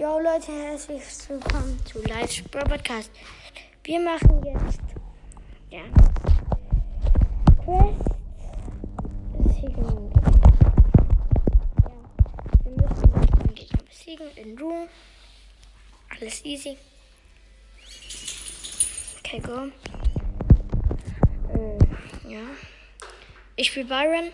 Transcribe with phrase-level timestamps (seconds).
[0.00, 3.10] Jo Leute, herzlich willkommen zu Live Podcast.
[3.84, 4.80] Wir machen jetzt
[5.68, 5.82] ja
[7.62, 8.08] Quest
[9.36, 10.10] besiegen.
[11.84, 11.92] Ja,
[12.64, 14.88] wir müssen den Gegner besiegen in Ruhe.
[16.18, 16.78] Alles easy.
[19.18, 19.66] Okay, go.
[21.52, 22.40] Äh, ja.
[23.56, 24.32] Ich spiele Byron.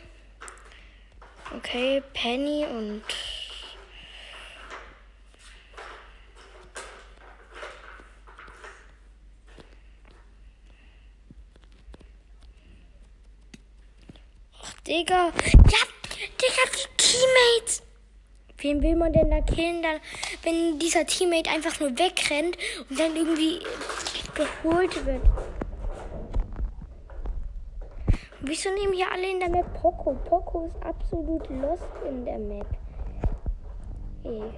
[1.57, 3.03] Okay, Penny und
[14.87, 15.33] Digga.
[15.35, 15.83] Ja,
[16.41, 17.83] Digga, die Teammates.
[18.59, 20.01] Wen will man denn da killen, dann,
[20.43, 22.57] wenn dieser Teammate einfach nur wegrennt
[22.89, 23.61] und dann irgendwie
[24.35, 25.23] geholt wird?
[28.41, 30.15] Wieso nehmen hier alle in der Map Poco?
[30.25, 32.67] Poco ist absolut lost in der Map.
[34.25, 34.53] Ey.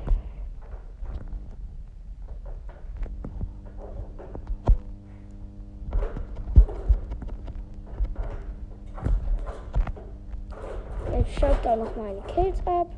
[11.40, 12.88] Schaut da noch meine Kills ab.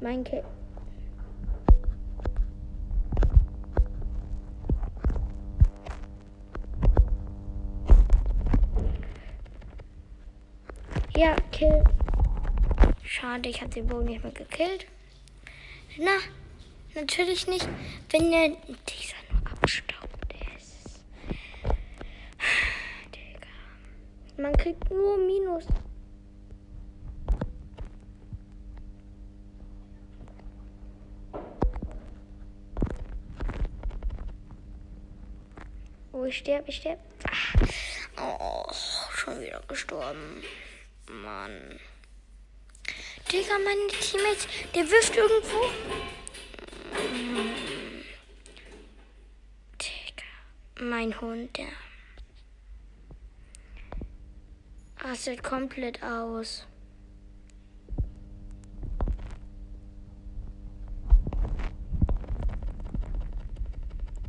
[0.00, 0.44] Mein Kill.
[11.16, 11.84] Ja, Kill.
[13.02, 14.86] Schade, ich habe den Bogen nicht mehr gekillt.
[15.98, 16.18] Na,
[16.94, 17.68] natürlich nicht,
[18.10, 21.00] wenn der dieser nur abstaubt ist.
[23.14, 23.46] Digga.
[24.44, 25.64] Man kriegt nur Minus.
[36.12, 37.00] Oh, ich sterbe, ich sterbe.
[38.18, 38.66] Oh,
[39.14, 40.44] schon wieder gestorben.
[41.08, 41.80] Mann.
[43.32, 45.70] Digga, meine Teammates, der wirft irgendwo.
[49.80, 51.68] Digga, mein Hund, der
[55.04, 56.66] rastet komplett aus.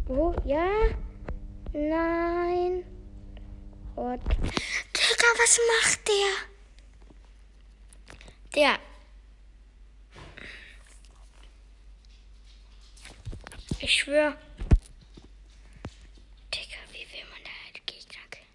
[0.07, 0.69] Oh, ja?
[1.73, 2.83] Nein.
[3.95, 4.21] Und.
[4.23, 6.33] Digga, was macht der?
[8.55, 8.79] Der.
[13.79, 14.37] Ich schwör.
[16.53, 18.47] Digga, wie will man da halt Gegner killen?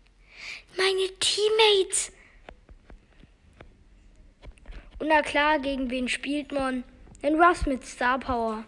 [0.76, 2.12] Meine Teammates.
[4.98, 6.84] Und na klar, gegen wen spielt man?
[7.22, 8.64] Den Russ mit Star Power.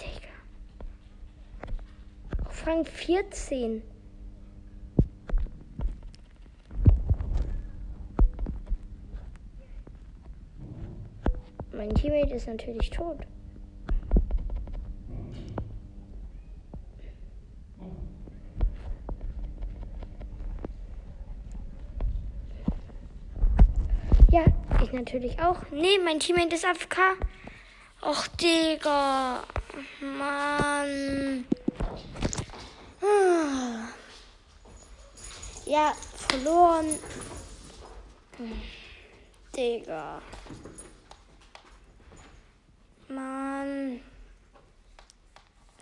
[0.00, 0.28] Digga.
[2.46, 3.82] Auf Rang 14.
[11.72, 13.18] Mein Teammate ist natürlich tot.
[24.30, 24.44] Ja,
[24.82, 25.56] ich natürlich auch.
[25.70, 26.98] Nee, mein Teammate ist AFK.
[28.02, 29.42] Och, Digga.
[30.00, 31.46] Mann.
[33.00, 33.88] Ah.
[35.64, 35.94] Ja,
[36.28, 36.98] verloren.
[39.56, 40.20] Digga.
[43.08, 44.00] Mann.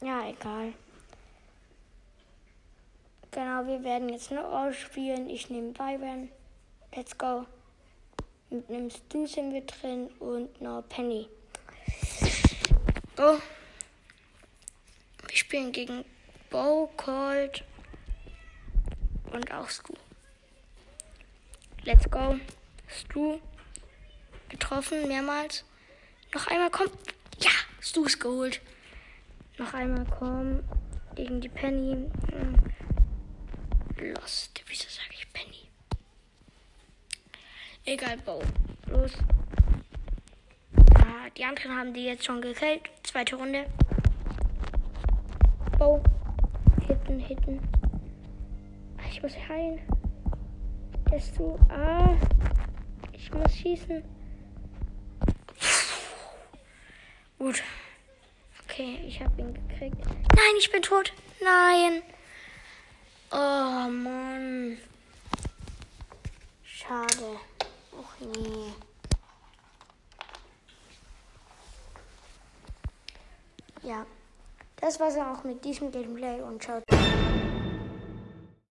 [0.01, 0.73] Ja, egal.
[3.33, 5.29] Genau, wir werden jetzt noch ausspielen.
[5.29, 6.31] Ich nehme Byron.
[6.95, 7.45] Let's go.
[8.49, 11.29] Mit einem Stu sind wir drin und noch Penny.
[13.19, 13.39] Oh.
[15.27, 16.05] Wir spielen gegen
[16.49, 17.65] Bo, Cold
[19.33, 19.95] und auch Stu.
[21.83, 22.39] Let's go.
[22.87, 23.41] Stu.
[24.49, 25.65] Getroffen mehrmals.
[26.33, 26.93] Noch einmal kommt.
[27.41, 28.61] Ja, Stu ist geholt.
[29.59, 30.63] Noch einmal kommen
[31.17, 32.09] gegen die Penny.
[32.31, 34.15] Hm.
[34.15, 34.63] Lost.
[34.71, 35.06] Ich Penny?
[37.89, 38.43] Egal, Bo.
[38.89, 39.13] Los.
[40.99, 42.91] Ja, die anderen haben die jetzt schon gekillt.
[43.05, 43.65] Zweite Runde.
[45.79, 46.03] Bo.
[46.89, 47.61] Hitten, hitten.
[49.09, 49.79] Ich muss heilen.
[51.11, 51.57] Der Stu.
[51.69, 52.17] Ah.
[53.13, 54.03] Ich muss schießen.
[57.39, 57.63] Gut.
[58.65, 60.05] Okay, ich habe ihn gekriegt.
[60.05, 61.13] Nein, ich bin tot.
[61.41, 62.03] Nein.
[63.31, 64.77] Oh Mann.
[66.65, 67.39] Schade.
[68.21, 68.73] Nee.
[73.83, 74.07] Ja.
[74.81, 76.83] Das war's auch mit diesem Gameplay und ciao.